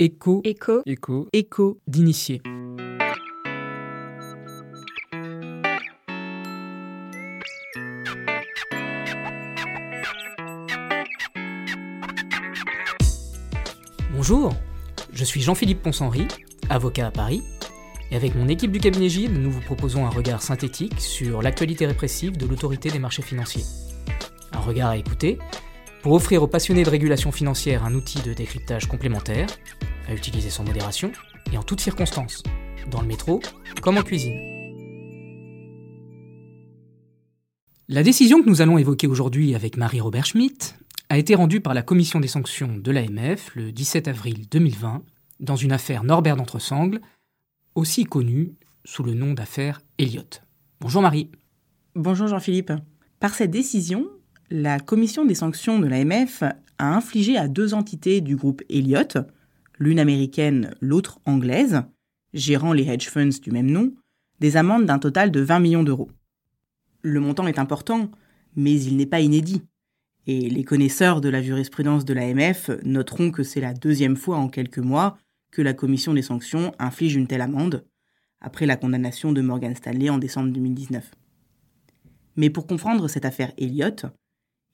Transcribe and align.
Écho, 0.00 0.42
Écho, 0.44 0.82
écho, 0.86 1.26
écho, 1.32 1.80
d'initié. 1.88 2.40
Bonjour, 14.12 14.54
je 15.12 15.24
suis 15.24 15.40
Jean-Philippe 15.40 15.82
Ponshenry, 15.82 16.28
avocat 16.70 17.08
à 17.08 17.10
Paris, 17.10 17.42
et 18.12 18.16
avec 18.16 18.36
mon 18.36 18.46
équipe 18.46 18.70
du 18.70 18.78
cabinet 18.78 19.08
Gilles, 19.08 19.32
nous 19.32 19.50
vous 19.50 19.62
proposons 19.62 20.06
un 20.06 20.10
regard 20.10 20.42
synthétique 20.42 21.00
sur 21.00 21.42
l'actualité 21.42 21.86
répressive 21.86 22.36
de 22.36 22.46
l'autorité 22.46 22.88
des 22.90 23.00
marchés 23.00 23.22
financiers. 23.22 23.64
Un 24.52 24.60
regard 24.60 24.90
à 24.90 24.96
écouter 24.96 25.40
pour 26.02 26.12
offrir 26.12 26.42
aux 26.42 26.46
passionnés 26.46 26.84
de 26.84 26.90
régulation 26.90 27.32
financière 27.32 27.84
un 27.84 27.94
outil 27.94 28.20
de 28.22 28.32
décryptage 28.32 28.86
complémentaire, 28.86 29.48
à 30.08 30.14
utiliser 30.14 30.50
sans 30.50 30.64
modération 30.64 31.12
et 31.52 31.58
en 31.58 31.62
toutes 31.62 31.80
circonstances, 31.80 32.42
dans 32.90 33.00
le 33.00 33.06
métro 33.06 33.40
comme 33.82 33.98
en 33.98 34.02
cuisine. 34.02 34.38
La 37.88 38.02
décision 38.02 38.42
que 38.42 38.48
nous 38.48 38.60
allons 38.60 38.78
évoquer 38.78 39.06
aujourd'hui 39.06 39.54
avec 39.54 39.76
Marie-Robert 39.76 40.26
Schmitt 40.26 40.78
a 41.08 41.16
été 41.16 41.34
rendue 41.34 41.60
par 41.60 41.72
la 41.72 41.82
commission 41.82 42.20
des 42.20 42.28
sanctions 42.28 42.76
de 42.76 42.90
l'AMF 42.90 43.54
le 43.54 43.72
17 43.72 44.08
avril 44.08 44.46
2020 44.50 45.02
dans 45.40 45.56
une 45.56 45.72
affaire 45.72 46.04
Norbert 46.04 46.36
d'Entresangles, 46.36 47.00
aussi 47.74 48.04
connue 48.04 48.52
sous 48.84 49.02
le 49.02 49.14
nom 49.14 49.32
d'affaire 49.32 49.80
Elliott. 49.98 50.42
Bonjour 50.80 51.00
Marie. 51.00 51.30
Bonjour 51.94 52.28
Jean-Philippe. 52.28 52.72
Par 53.20 53.34
cette 53.34 53.50
décision, 53.50 54.06
la 54.50 54.80
commission 54.80 55.24
des 55.24 55.34
sanctions 55.34 55.78
de 55.78 55.86
l'AMF 55.86 56.42
a 56.78 56.96
infligé 56.96 57.36
à 57.36 57.48
deux 57.48 57.74
entités 57.74 58.20
du 58.20 58.36
groupe 58.36 58.62
Elliott, 58.70 59.18
l'une 59.78 59.98
américaine, 59.98 60.74
l'autre 60.80 61.20
anglaise, 61.26 61.82
gérant 62.32 62.72
les 62.72 62.88
hedge 62.88 63.08
funds 63.08 63.40
du 63.42 63.50
même 63.50 63.70
nom, 63.70 63.92
des 64.40 64.56
amendes 64.56 64.86
d'un 64.86 64.98
total 64.98 65.30
de 65.30 65.40
20 65.40 65.60
millions 65.60 65.82
d'euros. 65.82 66.10
Le 67.02 67.20
montant 67.20 67.46
est 67.46 67.58
important, 67.58 68.10
mais 68.56 68.80
il 68.80 68.96
n'est 68.96 69.06
pas 69.06 69.20
inédit. 69.20 69.62
Et 70.26 70.48
les 70.48 70.64
connaisseurs 70.64 71.20
de 71.20 71.28
la 71.28 71.42
jurisprudence 71.42 72.04
de 72.04 72.14
l'AMF 72.14 72.70
noteront 72.84 73.30
que 73.30 73.42
c'est 73.42 73.60
la 73.60 73.74
deuxième 73.74 74.16
fois 74.16 74.36
en 74.36 74.48
quelques 74.48 74.78
mois 74.78 75.18
que 75.50 75.62
la 75.62 75.72
commission 75.72 76.12
des 76.12 76.22
sanctions 76.22 76.72
inflige 76.78 77.16
une 77.16 77.26
telle 77.26 77.40
amende, 77.40 77.84
après 78.40 78.66
la 78.66 78.76
condamnation 78.76 79.32
de 79.32 79.40
Morgan 79.40 79.74
Stanley 79.74 80.10
en 80.10 80.18
décembre 80.18 80.52
2019. 80.52 81.10
Mais 82.36 82.50
pour 82.50 82.66
comprendre 82.66 83.08
cette 83.08 83.24
affaire 83.24 83.52
Elliott, 83.58 84.06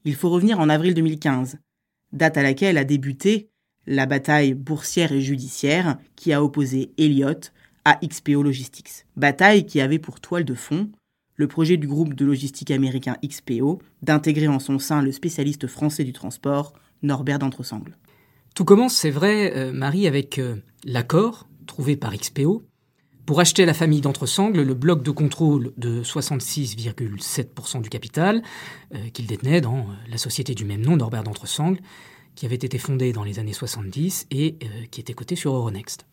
il 0.04 0.14
faut 0.14 0.30
revenir 0.30 0.60
en 0.60 0.68
avril 0.68 0.94
2015, 0.94 1.58
date 2.12 2.36
à 2.36 2.42
laquelle 2.42 2.78
a 2.78 2.84
débuté 2.84 3.50
la 3.86 4.06
bataille 4.06 4.54
boursière 4.54 5.12
et 5.12 5.20
judiciaire 5.20 5.98
qui 6.16 6.32
a 6.32 6.42
opposé 6.42 6.92
Elliott 6.98 7.52
à 7.84 7.98
XPO 8.02 8.42
Logistics. 8.42 9.06
Bataille 9.16 9.66
qui 9.66 9.80
avait 9.80 9.98
pour 9.98 10.20
toile 10.20 10.44
de 10.44 10.54
fond 10.54 10.90
le 11.36 11.48
projet 11.48 11.76
du 11.76 11.86
groupe 11.86 12.14
de 12.14 12.24
logistique 12.24 12.70
américain 12.70 13.16
XPO 13.24 13.82
d'intégrer 14.02 14.48
en 14.48 14.58
son 14.58 14.78
sein 14.78 15.02
le 15.02 15.12
spécialiste 15.12 15.66
français 15.66 16.04
du 16.04 16.12
transport, 16.12 16.74
Norbert 17.02 17.40
d'Entresangles. 17.40 17.96
Tout 18.54 18.64
commence, 18.64 18.94
c'est 18.94 19.10
vrai, 19.10 19.52
euh, 19.56 19.72
Marie, 19.72 20.06
avec 20.06 20.38
euh, 20.38 20.56
l'accord 20.84 21.48
trouvé 21.66 21.96
par 21.96 22.14
XPO 22.14 22.62
pour 23.26 23.40
acheter 23.40 23.64
la 23.64 23.74
famille 23.74 24.00
d'Entresangles 24.00 24.62
le 24.62 24.74
bloc 24.74 25.02
de 25.02 25.10
contrôle 25.10 25.72
de 25.76 26.02
66,7% 26.02 27.82
du 27.82 27.88
capital 27.88 28.42
euh, 28.94 29.08
qu'il 29.12 29.26
détenait 29.26 29.60
dans 29.60 29.78
euh, 29.78 29.92
la 30.08 30.18
société 30.18 30.54
du 30.54 30.64
même 30.64 30.82
nom, 30.82 30.96
Norbert 30.96 31.24
d'Entresangles, 31.24 31.80
qui 32.34 32.46
avait 32.46 32.54
été 32.56 32.78
fondée 32.78 33.12
dans 33.12 33.24
les 33.24 33.38
années 33.38 33.52
70 33.52 34.26
et 34.30 34.56
euh, 34.62 34.86
qui 34.90 35.00
était 35.00 35.14
cotée 35.14 35.36
sur 35.36 35.54
Euronext. 35.54 36.06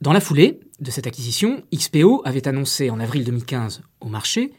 Dans 0.00 0.12
la 0.12 0.20
foulée 0.20 0.60
de 0.80 0.90
cette 0.90 1.06
acquisition, 1.06 1.64
XPO 1.74 2.22
avait 2.24 2.46
annoncé 2.46 2.88
en 2.88 3.00
avril 3.00 3.24
2015 3.24 3.82
au 4.00 4.08
marché 4.08 4.52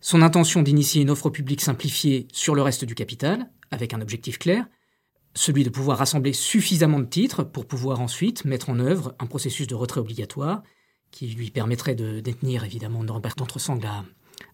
son 0.00 0.22
intention 0.22 0.62
d'initier 0.62 1.02
une 1.02 1.10
offre 1.10 1.30
publique 1.30 1.62
simplifiée 1.62 2.28
sur 2.30 2.54
le 2.54 2.62
reste 2.62 2.84
du 2.84 2.94
capital, 2.94 3.50
avec 3.70 3.94
un 3.94 4.02
objectif 4.02 4.38
clair, 4.38 4.66
celui 5.34 5.64
de 5.64 5.70
pouvoir 5.70 5.98
rassembler 5.98 6.32
suffisamment 6.32 7.00
de 7.00 7.06
titres 7.06 7.42
pour 7.42 7.66
pouvoir 7.66 8.00
ensuite 8.00 8.44
mettre 8.44 8.70
en 8.70 8.78
œuvre 8.78 9.14
un 9.18 9.26
processus 9.26 9.66
de 9.66 9.74
retrait 9.74 10.00
obligatoire 10.00 10.62
qui 11.10 11.28
lui 11.28 11.50
permettrait 11.50 11.94
de 11.94 12.20
détenir 12.20 12.64
évidemment 12.64 13.04
Norbert 13.04 13.36
d'Entresangles 13.36 13.86
à, 13.86 14.04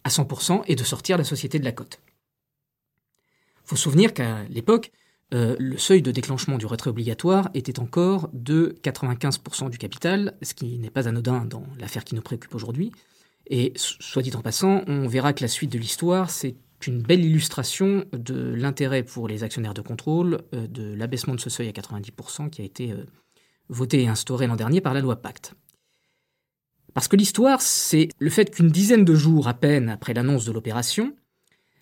à 0.05 0.09
100% 0.09 0.63
et 0.67 0.77
de 0.77 0.85
sortir 0.85 1.17
la 1.17 1.25
société 1.25 1.59
de 1.59 1.65
la 1.65 1.73
cote. 1.73 2.01
Il 3.65 3.69
faut 3.71 3.77
souvenir 3.77 4.13
qu'à 4.13 4.43
l'époque, 4.45 4.91
euh, 5.33 5.55
le 5.59 5.79
seuil 5.79 6.03
de 6.03 6.11
déclenchement 6.11 6.59
du 6.59 6.67
retrait 6.67 6.91
obligatoire 6.91 7.51
était 7.55 7.79
encore 7.79 8.29
de 8.33 8.75
95% 8.83 9.71
du 9.71 9.79
capital, 9.79 10.37
ce 10.43 10.55
qui 10.55 10.79
n'est 10.79 10.91
pas 10.91 11.07
anodin 11.07 11.45
dans 11.45 11.63
l'affaire 11.79 12.05
qui 12.05 12.15
nous 12.15 12.23
préoccupe 12.23 12.55
aujourd'hui. 12.55 12.91
Et 13.47 13.73
soit 13.77 14.23
dit 14.23 14.35
en 14.35 14.43
passant, 14.43 14.83
on 14.87 15.07
verra 15.07 15.33
que 15.33 15.43
la 15.43 15.49
suite 15.49 15.73
de 15.73 15.79
l'histoire, 15.79 16.31
c'est 16.31 16.57
une 16.87 17.03
belle 17.03 17.25
illustration 17.25 18.05
de 18.13 18.55
l'intérêt 18.55 19.03
pour 19.03 19.29
les 19.29 19.43
actionnaires 19.43 19.75
de 19.75 19.83
contrôle 19.83 20.43
euh, 20.55 20.67
de 20.67 20.95
l'abaissement 20.95 21.35
de 21.35 21.41
ce 21.41 21.51
seuil 21.51 21.69
à 21.69 21.73
90% 21.73 22.51
qui 22.51 22.63
a 22.63 22.65
été 22.65 22.93
euh, 22.93 23.05
voté 23.69 24.03
et 24.03 24.09
instauré 24.09 24.47
l'an 24.47 24.57
dernier 24.57 24.81
par 24.81 24.95
la 24.95 25.01
loi 25.01 25.17
Pacte. 25.17 25.55
Parce 26.95 27.09
que 27.09 27.17
l'histoire, 27.17 27.63
c'est 27.63 28.09
le 28.19 28.31
fait 28.31 28.51
qu'une 28.51 28.71
dizaine 28.71 29.05
de 29.05 29.15
jours 29.15 29.49
à 29.49 29.55
peine 29.55 29.89
après 29.89 30.15
l'annonce 30.15 30.45
de 30.45 30.53
l'opération, 30.53 31.15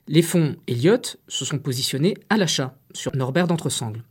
les 0.06 0.22
fonds 0.22 0.56
Elliott 0.66 1.19
se 1.28 1.44
sont 1.44 1.58
positionnés 1.58 2.16
à 2.28 2.37
l'achat 2.37 2.78
sur 2.92 3.14
Norbert 3.14 3.47
d'Entresangles. 3.47 4.04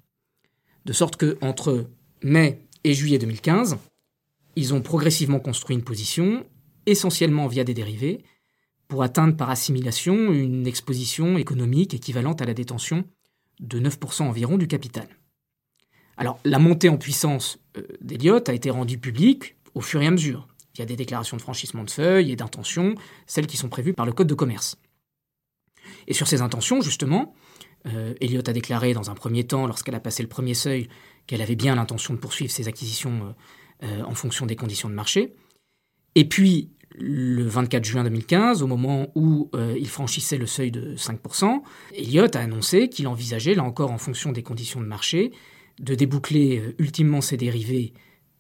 De 0.86 0.94
sorte 0.94 1.18
que 1.18 1.38
entre 1.42 1.90
mai 2.24 2.62
et 2.84 2.94
juillet 2.94 3.20
2015, 3.20 3.78
ils 4.56 4.74
ont 4.74 4.82
progressivement 4.82 5.40
construit 5.40 5.76
une 5.76 5.84
position, 5.84 6.46
essentiellement 6.86 7.48
via 7.48 7.64
des 7.64 7.74
dérivés, 7.74 8.24
pour 8.88 9.04
atteindre 9.04 9.36
par 9.36 9.50
assimilation 9.50 10.32
une 10.32 10.68
exposition 10.68 11.38
économique 11.38 11.94
équivalente 11.94 12.42
à 12.42 12.46
la 12.46 12.54
détention 12.54 13.06
de 13.60 13.80
9% 13.80 14.24
environ 14.24 14.58
du 14.58 14.68
capital. 14.68 15.08
Alors, 16.16 16.40
la 16.46 16.60
montée 16.60 16.90
en 16.90 16.98
puissance 16.98 17.60
euh, 17.78 17.84
d'Elliott 18.02 18.50
a 18.50 18.54
été 18.54 18.70
rendue 18.70 18.98
publique 18.98 19.56
au 19.74 19.82
fur 19.82 20.02
et 20.02 20.08
à 20.08 20.12
mesure, 20.12 20.48
via 20.74 20.86
des 20.86 20.96
déclarations 20.96 21.38
de 21.38 21.42
franchissement 21.42 21.84
de 21.84 21.92
feuilles 21.92 22.32
et 22.32 22.36
d'intentions, 22.36 22.96
celles 23.26 23.48
qui 23.48 23.58
sont 23.58 23.70
prévues 23.70 23.94
par 23.94 24.06
le 24.06 24.14
Code 24.14 24.28
de 24.28 24.34
commerce. 24.34 24.78
Et 26.08 26.14
sur 26.14 26.28
ces 26.28 26.42
intentions, 26.42 26.82
justement, 26.82 27.36
euh, 27.86 28.14
Elliott 28.22 28.48
a 28.48 28.54
déclaré 28.54 28.94
dans 28.94 29.10
un 29.10 29.16
premier 29.16 29.46
temps, 29.46 29.68
lorsqu'elle 29.68 29.96
a 29.96 30.00
passé 30.00 30.24
le 30.24 30.30
premier 30.30 30.54
seuil, 30.54 30.88
qu'elle 31.26 31.42
avait 31.42 31.56
bien 31.56 31.76
l'intention 31.76 32.14
de 32.14 32.20
poursuivre 32.20 32.52
ses 32.52 32.68
acquisitions 32.68 33.36
euh, 33.84 33.86
euh, 33.86 34.04
en 34.04 34.16
fonction 34.16 34.46
des 34.46 34.56
conditions 34.56 34.90
de 34.90 34.96
marché. 34.96 35.36
Et 36.16 36.26
puis, 36.26 36.72
le 36.96 37.44
24 37.44 37.84
juin 37.86 38.04
2015, 38.04 38.64
au 38.64 38.68
moment 38.68 39.08
où 39.16 39.50
euh, 39.56 39.76
il 39.78 39.88
franchissait 39.88 40.38
le 40.38 40.48
seuil 40.48 40.72
de 40.72 40.96
5%, 40.96 41.62
Elliott 41.94 42.36
a 42.36 42.42
annoncé 42.42 42.90
qu'il 42.90 43.08
envisageait, 43.08 43.54
là 43.54 43.64
encore 43.64 43.92
en 43.92 43.98
fonction 43.98 44.32
des 44.32 44.44
conditions 44.44 44.82
de 44.82 44.86
marché, 44.86 45.32
de 45.80 45.96
déboucler 45.96 46.60
euh, 46.60 46.76
ultimement 46.80 47.22
ses 47.22 47.38
dérivés 47.38 47.94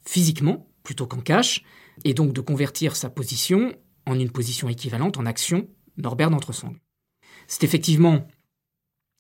physiquement 0.06 0.68
plutôt 0.84 1.06
qu'en 1.06 1.20
cash, 1.20 1.64
et 2.06 2.14
donc 2.14 2.34
de 2.34 2.42
convertir 2.42 2.96
sa 2.96 3.10
position 3.10 3.74
en 4.06 4.18
une 4.18 4.32
position 4.32 4.70
équivalente 4.70 5.18
en 5.18 5.26
action 5.26 5.68
Norbert 5.98 6.30
d'Entresangles. 6.30 6.80
C'est 7.48 7.64
effectivement 7.64 8.28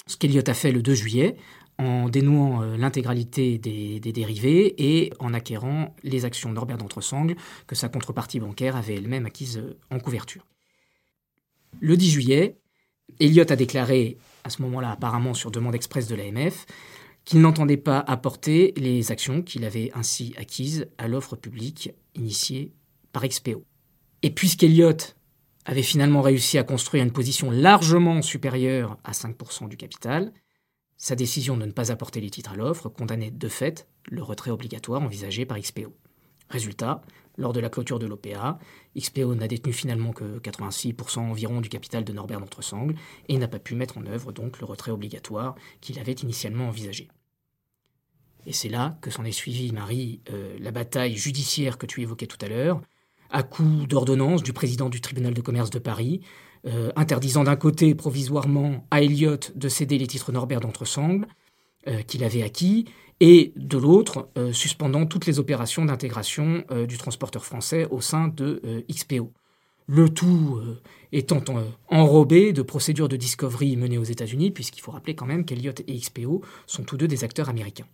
ce 0.06 0.16
qu'Elliott 0.16 0.48
a 0.48 0.54
fait 0.54 0.72
le 0.72 0.82
2 0.82 0.94
juillet, 0.94 1.36
en 1.78 2.10
dénouant 2.10 2.62
euh, 2.62 2.78
l'intégralité 2.78 3.58
des, 3.58 4.00
dérivés 4.00 4.76
et 4.78 5.14
en 5.20 5.34
acquérant 5.34 5.96
les 6.04 6.26
actions 6.26 6.52
Norbert 6.52 6.78
d'Entresangles 6.78 7.36
que 7.68 7.76
sa 7.76 7.90
contrepartie 7.90 8.40
bancaire 8.40 8.76
avait 8.76 8.96
elle-même 8.96 9.26
acquises 9.26 9.58
euh, 9.58 9.78
en 9.92 10.00
couverture. 10.00 10.46
Le 11.80 11.96
10 11.96 12.10
juillet, 12.12 12.58
Elliott 13.20 13.52
a 13.52 13.56
déclaré, 13.56 14.18
à 14.44 14.50
ce 14.50 14.62
moment-là 14.64 14.92
apparemment 14.92 15.34
sur 15.34 15.52
demande 15.52 15.76
expresse 15.76 16.08
de 16.08 16.16
l'AMF, 16.16 16.66
qu'il 17.26 17.42
n'entendait 17.42 17.78
pas 17.78 18.00
apporter 18.00 18.74
les 18.78 19.12
actions 19.12 19.42
qu'il 19.42 19.66
avait 19.66 19.92
ainsi 19.94 20.34
acquises 20.38 20.88
à 20.98 21.07
l'offre 21.07 21.36
publique 21.36 21.92
initiée 22.16 22.72
par 23.12 23.28
XPO. 23.28 23.66
Et 24.24 24.31
puisqu'Elliott 24.31 25.16
avait 25.66 25.84
finalement 25.84 26.22
réussi 26.22 26.57
à 26.57 26.63
construire 26.63 27.04
une 27.04 27.12
position 27.12 27.51
largement 27.51 28.22
supérieure 28.22 28.98
à 29.04 29.12
5% 29.12 29.68
du 29.68 29.75
capital, 29.75 30.31
sa 30.98 31.16
décision 31.16 31.58
de 31.58 31.66
ne 31.66 31.72
pas 31.72 31.92
apporter 31.92 32.20
les 32.20 32.30
titres 32.30 32.52
à 32.52 32.56
l'offre 32.56 32.90
condamnait 32.90 33.32
de 33.32 33.48
fait 33.48 33.88
le 34.10 34.24
retrait 34.24 34.52
obligatoire 34.52 35.02
envisagé 35.02 35.46
par 35.46 35.60
XPO. 35.60 35.96
Résultat, 36.50 37.02
lors 37.38 37.54
de 37.54 37.60
la 37.60 37.70
clôture 37.70 38.00
de 38.00 38.08
l'OPA, 38.08 38.58
XPO 38.98 39.36
n'a 39.36 39.48
détenu 39.48 39.74
finalement 39.74 40.12
que 40.12 40.40
86% 40.40 41.20
environ 41.20 41.62
du 41.62 41.70
capital 41.70 42.04
de 42.04 42.14
Norbert 42.14 42.40
d'Entresangles 42.40 42.96
et 43.28 43.38
n'a 43.38 43.48
pas 43.48 43.60
pu 43.60 43.76
mettre 43.76 43.98
en 43.98 44.06
œuvre 44.08 44.32
donc 44.32 44.60
le 44.60 44.66
retrait 44.66 44.92
obligatoire 44.92 45.56
qu'il 45.82 46.00
avait 46.00 46.14
initialement 46.14 46.68
envisagé. 46.68 47.10
Et 48.48 48.54
c'est 48.54 48.70
là 48.70 48.98
que 49.02 49.12
s'en 49.12 49.26
est 49.26 49.32
suivi, 49.32 49.72
Marie, 49.74 50.22
euh, 50.32 50.58
la 50.60 50.72
bataille 50.72 51.16
judiciaire 51.16 51.78
que 51.78 51.86
tu 51.86 52.02
évoquais 52.02 52.28
tout 52.28 52.38
à 52.42 52.48
l'heure, 52.48 52.82
à 53.29 53.44
coup 53.44 53.85
d'ordonnance 53.88 54.44
du 54.44 54.53
président 54.53 54.89
du 54.89 55.01
tribunal 55.01 55.33
de 55.33 55.41
commerce 55.41 55.69
de 55.69 55.79
Paris, 55.79 56.21
euh, 56.65 56.91
interdisant 56.95 57.44
d'un 57.44 57.56
côté 57.56 57.95
provisoirement 57.95 58.85
à 58.91 59.01
Elliott 59.01 59.51
de 59.56 59.69
céder 59.69 59.97
les 59.97 60.07
titres 60.07 60.31
Norbert 60.31 60.59
d'Entresangles, 60.59 61.27
qu'il 62.06 62.25
avait 62.25 62.44
acquis, 62.44 62.83
et 63.21 63.53
de 63.56 63.77
l'autre, 63.77 64.27
suspendant 64.51 65.06
toutes 65.06 65.25
les 65.25 65.39
opérations 65.39 65.85
d'intégration 65.85 66.65
du 66.85 66.97
transporteur 66.97 67.45
français 67.45 67.88
au 67.91 68.01
sein 68.01 68.27
de 68.27 68.83
XPO. 68.91 69.31
Le 69.88 70.09
tout 70.09 70.59
étant 71.13 71.41
enrobé 71.88 72.51
de 72.51 72.62
procédures 72.62 73.07
de 73.07 73.15
discovery 73.15 73.77
menées 73.77 73.97
aux 73.97 74.03
États-Unis, 74.03 74.51
puisqu'il 74.51 74.81
faut 74.81 74.91
rappeler 74.91 75.15
quand 75.15 75.25
même 75.25 75.45
qu'Eliott 75.45 75.79
et 75.88 75.97
XPO 75.97 76.44
sont 76.65 76.83
tous 76.83 76.97
deux 76.97 77.07
des 77.07 77.24
acteurs 77.24 77.47
américains. 77.47 77.88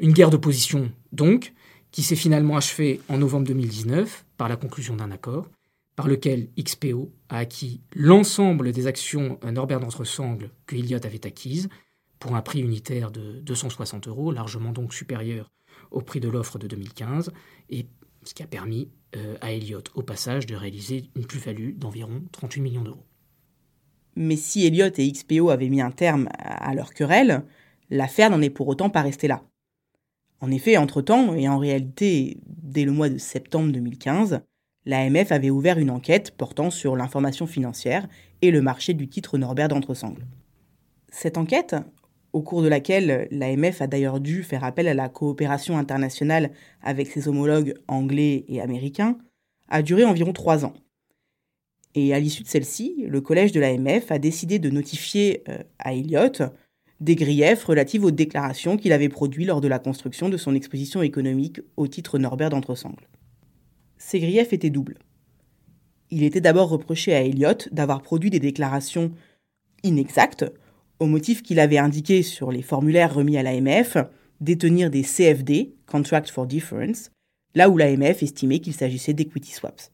Une 0.00 0.12
guerre 0.12 0.30
de 0.30 0.36
position, 0.36 0.90
donc, 1.12 1.52
qui 1.92 2.02
s'est 2.02 2.16
finalement 2.16 2.56
achevée 2.56 3.00
en 3.08 3.18
novembre 3.18 3.46
2019 3.46 4.24
par 4.36 4.48
la 4.48 4.56
conclusion 4.56 4.96
d'un 4.96 5.10
accord, 5.10 5.48
par 5.94 6.08
lequel 6.08 6.48
XPO 6.58 7.12
a 7.28 7.38
acquis 7.38 7.82
l'ensemble 7.94 8.72
des 8.72 8.86
actions 8.86 9.38
Norbert 9.44 9.78
d'Entresangles 9.78 10.50
que 10.66 10.74
Elliott 10.74 11.04
avait 11.04 11.26
acquises, 11.26 11.68
pour 12.18 12.34
un 12.34 12.42
prix 12.42 12.60
unitaire 12.60 13.10
de 13.10 13.40
260 13.40 14.08
euros, 14.08 14.32
largement 14.32 14.72
donc 14.72 14.94
supérieur 14.94 15.50
au 15.90 16.00
prix 16.00 16.20
de 16.20 16.28
l'offre 16.28 16.58
de 16.58 16.66
2015, 16.66 17.32
et 17.68 17.86
ce 18.24 18.32
qui 18.32 18.42
a 18.42 18.46
permis 18.46 18.88
euh, 19.16 19.36
à 19.40 19.52
Elliott, 19.52 19.90
au 19.94 20.02
passage, 20.02 20.46
de 20.46 20.54
réaliser 20.54 21.10
une 21.16 21.26
plus-value 21.26 21.76
d'environ 21.76 22.22
38 22.32 22.60
millions 22.60 22.84
d'euros. 22.84 23.04
Mais 24.14 24.36
si 24.36 24.64
Elliott 24.64 24.98
et 24.98 25.10
XPO 25.10 25.50
avaient 25.50 25.68
mis 25.68 25.80
un 25.80 25.90
terme 25.90 26.28
à 26.38 26.74
leur 26.74 26.94
querelle, 26.94 27.44
l'affaire 27.90 28.30
n'en 28.30 28.40
est 28.40 28.50
pour 28.50 28.68
autant 28.68 28.88
pas 28.88 29.02
restée 29.02 29.28
là. 29.28 29.42
En 30.42 30.50
effet, 30.50 30.76
entre-temps, 30.76 31.34
et 31.34 31.48
en 31.48 31.56
réalité 31.56 32.38
dès 32.48 32.84
le 32.84 32.90
mois 32.90 33.08
de 33.08 33.16
septembre 33.16 33.70
2015, 33.70 34.40
l'AMF 34.84 35.30
avait 35.30 35.50
ouvert 35.50 35.78
une 35.78 35.90
enquête 35.90 36.32
portant 36.32 36.68
sur 36.68 36.96
l'information 36.96 37.46
financière 37.46 38.08
et 38.42 38.50
le 38.50 38.60
marché 38.60 38.92
du 38.92 39.08
titre 39.08 39.38
Norbert 39.38 39.68
d'Entresangles. 39.68 40.26
Cette 41.10 41.38
enquête, 41.38 41.76
au 42.32 42.42
cours 42.42 42.62
de 42.62 42.68
laquelle 42.68 43.28
l'AMF 43.30 43.82
a 43.82 43.86
d'ailleurs 43.86 44.18
dû 44.18 44.42
faire 44.42 44.64
appel 44.64 44.88
à 44.88 44.94
la 44.94 45.08
coopération 45.08 45.78
internationale 45.78 46.50
avec 46.82 47.06
ses 47.06 47.28
homologues 47.28 47.74
anglais 47.86 48.44
et 48.48 48.60
américains, 48.60 49.18
a 49.68 49.80
duré 49.80 50.04
environ 50.04 50.32
trois 50.32 50.64
ans. 50.64 50.74
Et 51.94 52.14
à 52.14 52.18
l'issue 52.18 52.42
de 52.42 52.48
celle-ci, 52.48 53.04
le 53.06 53.20
collège 53.20 53.52
de 53.52 53.60
l'AMF 53.60 54.10
a 54.10 54.18
décidé 54.18 54.58
de 54.58 54.70
notifier 54.70 55.44
euh, 55.48 55.58
à 55.78 55.94
Elliott 55.94 56.42
des 57.02 57.16
griefs 57.16 57.64
relatifs 57.64 58.04
aux 58.04 58.12
déclarations 58.12 58.76
qu'il 58.76 58.92
avait 58.92 59.08
produites 59.08 59.48
lors 59.48 59.60
de 59.60 59.66
la 59.66 59.80
construction 59.80 60.28
de 60.28 60.36
son 60.36 60.54
exposition 60.54 61.02
économique 61.02 61.60
au 61.76 61.88
titre 61.88 62.16
Norbert 62.16 62.50
d'Entresangles. 62.50 63.08
Ces 63.98 64.20
griefs 64.20 64.52
étaient 64.52 64.70
doubles. 64.70 64.98
Il 66.10 66.22
était 66.22 66.40
d'abord 66.40 66.68
reproché 66.68 67.12
à 67.12 67.22
Elliott 67.22 67.68
d'avoir 67.72 68.02
produit 68.02 68.30
des 68.30 68.38
déclarations 68.38 69.10
inexactes, 69.82 70.44
au 71.00 71.06
motif 71.06 71.42
qu'il 71.42 71.58
avait 71.58 71.78
indiqué 71.78 72.22
sur 72.22 72.52
les 72.52 72.62
formulaires 72.62 73.12
remis 73.12 73.36
à 73.36 73.42
l'AMF 73.42 73.96
détenir 74.40 74.88
des 74.88 75.02
CFD, 75.02 75.74
Contract 75.86 76.30
for 76.30 76.46
Difference, 76.46 77.10
là 77.56 77.68
où 77.68 77.78
l'AMF 77.78 78.22
estimait 78.22 78.60
qu'il 78.60 78.74
s'agissait 78.74 79.12
d'equity 79.12 79.52
swaps. 79.52 79.90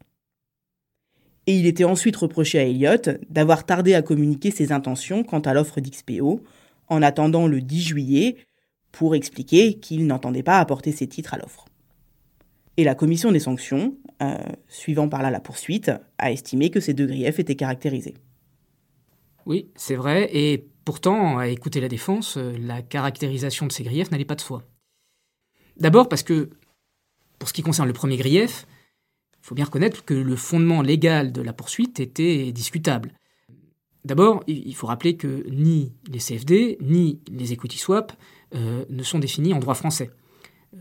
Et 1.47 1.59
il 1.59 1.65
était 1.65 1.85
ensuite 1.85 2.17
reproché 2.17 2.59
à 2.59 2.65
Elliott 2.65 3.09
d'avoir 3.31 3.65
tardé 3.65 3.95
à 3.95 4.03
communiquer 4.03 4.51
ses 4.51 4.73
intentions 4.73 5.25
quant 5.25 5.41
à 5.41 5.55
l'offre 5.55 5.81
d'XPO, 5.81 6.43
en 6.89 7.03
attendant 7.03 7.47
le 7.47 7.61
10 7.61 7.83
juillet 7.83 8.37
pour 8.93 9.15
expliquer 9.15 9.79
qu'il 9.79 10.07
n'entendait 10.07 10.43
pas 10.43 10.59
apporter 10.59 10.93
ses 10.93 11.07
titres 11.07 11.35
à 11.35 11.39
l'offre. 11.39 11.67
Et 12.77 12.85
la 12.85 12.95
commission 12.95 13.33
des 13.33 13.41
sanctions, 13.41 13.97
euh, 14.23 14.37
suivant 14.69 15.09
par 15.09 15.23
là 15.23 15.31
la 15.31 15.41
poursuite, 15.41 15.91
a 16.19 16.31
estimé 16.31 16.71
que 16.71 16.81
ces 16.81 16.95
deux 16.95 17.07
griefs 17.07 17.39
étaient 17.39 17.57
caractérisés. 17.57 18.15
Oui, 19.47 19.69
c'est 19.75 19.97
vrai, 19.97 20.29
et 20.33 20.69
pourtant, 20.85 21.39
à 21.39 21.49
écouter 21.49 21.81
la 21.81 21.89
défense, 21.89 22.37
euh, 22.37 22.57
la 22.59 22.83
caractérisation 22.83 23.67
de 23.67 23.73
ces 23.73 23.83
griefs 23.83 24.11
n'allait 24.11 24.25
pas 24.25 24.37
de 24.37 24.41
soi. 24.41 24.63
D'abord 25.77 26.09
parce 26.09 26.23
que, 26.23 26.51
pour 27.39 27.49
ce 27.49 27.55
qui 27.55 27.63
concerne 27.63 27.89
le 27.89 27.95
premier 27.95 28.17
grief, 28.17 28.67
il 29.43 29.47
faut 29.47 29.55
bien 29.55 29.65
reconnaître 29.65 30.05
que 30.05 30.15
le 30.15 30.37
fondement 30.37 30.83
légal 30.83 31.33
de 31.33 31.43
la 31.43 31.53
poursuite 31.53 32.01
était 32.01 32.53
discutable. 32.53 33.13
D'abord, 34.09 34.43
il 34.47 34.75
faut 34.75 34.87
rappeler 34.87 35.19
que 35.19 35.45
ni 35.51 35.93
les 36.07 36.19
CFD, 36.19 36.79
ni 36.81 37.21
les 37.31 37.53
equity 37.53 37.77
swaps 37.77 38.15
euh, 38.55 38.87
ne 38.89 39.03
sont 39.03 39.19
définis 39.19 39.53
en 39.53 39.59
droit 39.59 39.75
français. 39.75 40.11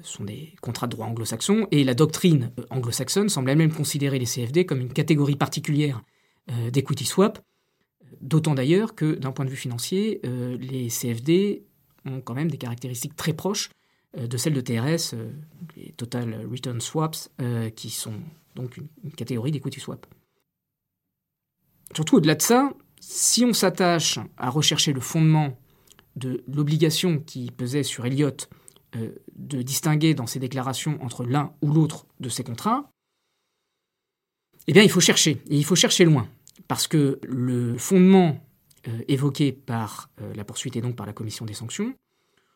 Ce 0.01 0.13
sont 0.13 0.23
des 0.23 0.53
contrats 0.61 0.87
de 0.87 0.91
droit 0.93 1.07
anglo-saxon, 1.07 1.67
et 1.71 1.83
la 1.83 1.93
doctrine 1.93 2.53
euh, 2.57 2.63
anglo-saxonne 2.69 3.27
semble 3.27 3.53
même 3.53 3.73
considérer 3.73 4.17
les 4.17 4.25
CFD 4.25 4.65
comme 4.65 4.79
une 4.79 4.93
catégorie 4.93 5.35
particulière 5.35 6.01
euh, 6.49 6.71
d'equity 6.71 7.03
swap, 7.03 7.39
d'autant 8.21 8.55
d'ailleurs 8.55 8.95
que 8.95 9.15
d'un 9.15 9.33
point 9.33 9.43
de 9.43 9.49
vue 9.49 9.57
financier, 9.57 10.21
les 10.23 10.87
CFD 10.87 11.65
ont 12.05 12.21
quand 12.21 12.33
même 12.33 12.49
des 12.49 12.57
caractéristiques 12.57 13.17
très 13.17 13.33
proches 13.33 13.71
de 14.17 14.37
celles 14.37 14.53
de 14.53 14.61
TRS, 14.61 15.15
les 15.75 15.91
Total 15.91 16.47
Return 16.49 16.79
Swaps, 16.79 17.29
qui 17.75 17.89
sont 17.89 18.13
donc 18.55 18.77
une, 18.77 18.87
une 19.03 19.11
catégorie 19.11 19.51
d'equity 19.51 19.81
swap. 19.81 20.07
Surtout 21.93 22.15
au-delà 22.15 22.35
de 22.35 22.41
ça, 22.41 22.71
si 22.99 23.45
on 23.45 23.53
s'attache 23.53 24.19
à 24.37 24.49
rechercher 24.49 24.93
le 24.93 24.99
fondement 24.99 25.57
de 26.15 26.43
l'obligation 26.47 27.19
qui 27.19 27.51
pesait 27.51 27.83
sur 27.83 28.05
Elliott 28.05 28.49
euh, 28.95 29.11
de 29.35 29.61
distinguer 29.61 30.13
dans 30.13 30.27
ses 30.27 30.39
déclarations 30.39 30.97
entre 31.03 31.23
l'un 31.23 31.53
ou 31.61 31.71
l'autre 31.71 32.07
de 32.19 32.29
ces 32.29 32.43
contrats, 32.43 32.89
eh 34.67 34.73
bien 34.73 34.83
il 34.83 34.89
faut 34.89 34.99
chercher, 34.99 35.41
et 35.49 35.57
il 35.57 35.65
faut 35.65 35.75
chercher 35.75 36.05
loin, 36.05 36.27
parce 36.67 36.87
que 36.87 37.19
le 37.23 37.77
fondement 37.77 38.39
euh, 38.87 38.99
évoqué 39.07 39.51
par 39.51 40.09
euh, 40.21 40.33
la 40.33 40.43
poursuite 40.43 40.75
et 40.75 40.81
donc 40.81 40.95
par 40.95 41.05
la 41.05 41.13
commission 41.13 41.45
des 41.45 41.53
sanctions 41.53 41.93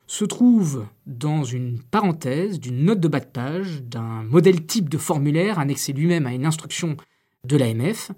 se 0.08 0.26
trouve 0.26 0.86
dans 1.06 1.44
une 1.44 1.82
parenthèse 1.82 2.60
d'une 2.60 2.84
note 2.84 3.00
de 3.00 3.08
bas 3.08 3.22
de 3.22 3.26
page 3.26 3.82
d'un 3.84 4.24
modèle 4.24 4.66
type 4.66 4.90
de 4.90 4.98
formulaire 4.98 5.58
annexé 5.58 5.94
lui-même 5.94 6.26
à 6.26 6.34
une 6.34 6.46
instruction 6.46 6.98
de 7.46 7.56
l'AMF, 7.56 8.12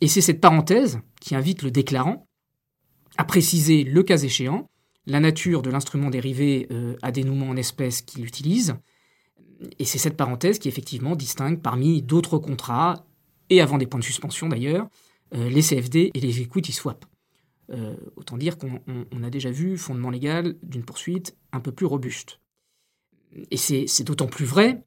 et 0.00 0.08
c'est 0.08 0.20
cette 0.20 0.40
parenthèse 0.40 1.00
qui 1.20 1.34
invite 1.34 1.62
le 1.62 1.70
déclarant 1.70 2.26
à 3.16 3.24
préciser, 3.24 3.82
le 3.82 4.02
cas 4.02 4.18
échéant, 4.18 4.70
la 5.06 5.20
nature 5.20 5.62
de 5.62 5.70
l'instrument 5.70 6.10
dérivé 6.10 6.68
euh, 6.70 6.96
à 7.02 7.10
dénouement 7.10 7.48
en 7.48 7.56
espèces 7.56 8.02
qu'il 8.02 8.24
utilise. 8.24 8.76
Et 9.78 9.84
c'est 9.84 9.98
cette 9.98 10.16
parenthèse 10.16 10.58
qui 10.58 10.68
effectivement 10.68 11.16
distingue 11.16 11.60
parmi 11.60 12.02
d'autres 12.02 12.38
contrats, 12.38 13.06
et 13.50 13.60
avant 13.60 13.78
des 13.78 13.86
points 13.86 13.98
de 13.98 14.04
suspension 14.04 14.48
d'ailleurs, 14.48 14.88
euh, 15.34 15.48
les 15.48 15.62
CFD 15.62 16.10
et 16.14 16.20
les 16.20 16.40
equity 16.40 16.72
swap. 16.72 17.04
Euh, 17.70 17.96
autant 18.16 18.38
dire 18.38 18.56
qu'on 18.56 19.22
a 19.22 19.30
déjà 19.30 19.50
vu 19.50 19.76
fondement 19.76 20.10
légal 20.10 20.56
d'une 20.62 20.84
poursuite 20.84 21.36
un 21.52 21.60
peu 21.60 21.72
plus 21.72 21.86
robuste. 21.86 22.40
Et 23.50 23.56
c'est 23.58 24.04
d'autant 24.04 24.26
plus 24.26 24.46
vrai 24.46 24.84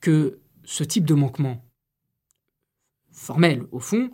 que 0.00 0.40
ce 0.64 0.82
type 0.82 1.04
de 1.04 1.14
manquement 1.14 1.62
formel, 3.10 3.66
au 3.70 3.80
fond, 3.80 4.10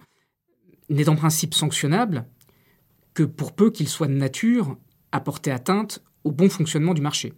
n'est 0.89 1.09
en 1.09 1.17
principe 1.17 1.55
sanctionnable 1.55 2.27
que 3.15 3.23
pour 3.23 3.55
peu 3.55 3.71
qu'il 3.71 3.89
soit 3.89 4.07
de 4.07 4.13
nature 4.13 4.77
à 5.13 5.21
porter 5.21 5.51
atteinte 5.51 6.03
au 6.25 6.31
bon 6.31 6.49
fonctionnement 6.49 6.95
du 6.95 7.01
marché. 7.01 7.35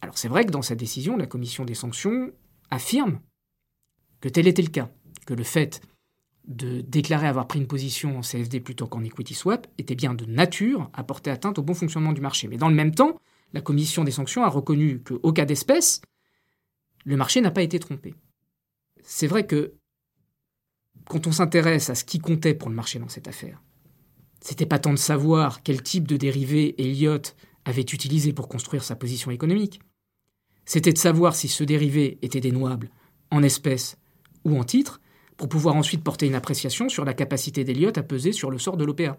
Alors 0.00 0.18
c'est 0.18 0.28
vrai 0.28 0.44
que 0.44 0.50
dans 0.50 0.62
sa 0.62 0.74
décision, 0.74 1.16
la 1.16 1.26
commission 1.26 1.64
des 1.64 1.74
sanctions 1.74 2.32
affirme 2.70 3.20
que 4.20 4.28
tel 4.28 4.46
était 4.46 4.62
le 4.62 4.68
cas, 4.68 4.90
que 5.26 5.34
le 5.34 5.44
fait 5.44 5.80
de 6.46 6.80
déclarer 6.80 7.28
avoir 7.28 7.46
pris 7.46 7.60
une 7.60 7.68
position 7.68 8.18
en 8.18 8.22
CFD 8.22 8.60
plutôt 8.60 8.86
qu'en 8.86 9.04
equity 9.04 9.34
swap 9.34 9.66
était 9.78 9.94
bien 9.94 10.14
de 10.14 10.24
nature 10.24 10.90
à 10.92 11.04
porter 11.04 11.30
atteinte 11.30 11.58
au 11.58 11.62
bon 11.62 11.74
fonctionnement 11.74 12.12
du 12.12 12.20
marché. 12.20 12.48
Mais 12.48 12.56
dans 12.56 12.68
le 12.68 12.74
même 12.74 12.94
temps, 12.94 13.20
la 13.52 13.60
commission 13.60 14.02
des 14.02 14.10
sanctions 14.10 14.42
a 14.42 14.48
reconnu 14.48 15.00
qu'au 15.02 15.32
cas 15.32 15.44
d'espèce, 15.44 16.02
le 17.04 17.16
marché 17.16 17.40
n'a 17.40 17.50
pas 17.50 17.62
été 17.62 17.78
trompé. 17.78 18.14
C'est 19.02 19.26
vrai 19.26 19.46
que 19.46 19.74
quand 21.08 21.26
on 21.26 21.32
s'intéresse 21.32 21.90
à 21.90 21.94
ce 21.94 22.04
qui 22.04 22.18
comptait 22.18 22.54
pour 22.54 22.68
le 22.68 22.74
marché 22.74 22.98
dans 22.98 23.08
cette 23.08 23.28
affaire, 23.28 23.62
c'était 24.40 24.66
pas 24.66 24.78
tant 24.78 24.92
de 24.92 24.98
savoir 24.98 25.62
quel 25.62 25.82
type 25.82 26.08
de 26.08 26.16
dérivé 26.16 26.74
Elliott 26.82 27.36
avait 27.64 27.82
utilisé 27.82 28.32
pour 28.32 28.48
construire 28.48 28.82
sa 28.82 28.96
position 28.96 29.30
économique. 29.30 29.80
C'était 30.64 30.92
de 30.92 30.98
savoir 30.98 31.34
si 31.34 31.48
ce 31.48 31.64
dérivé 31.64 32.18
était 32.22 32.40
dénouable 32.40 32.90
en 33.30 33.42
espèces 33.42 33.96
ou 34.44 34.58
en 34.58 34.64
titres, 34.64 35.00
pour 35.36 35.48
pouvoir 35.48 35.74
ensuite 35.76 36.04
porter 36.04 36.26
une 36.26 36.34
appréciation 36.34 36.88
sur 36.88 37.04
la 37.04 37.14
capacité 37.14 37.64
d'Elliott 37.64 37.96
à 37.98 38.02
peser 38.02 38.32
sur 38.32 38.50
le 38.50 38.58
sort 38.58 38.76
de 38.76 38.84
l'OPA. 38.84 39.18